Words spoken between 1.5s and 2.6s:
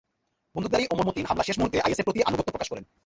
মুহূর্তে আইএসের প্রতি আনুগত্য